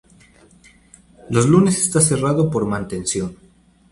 [1.29, 3.37] Los lunes está cerrado por mantención.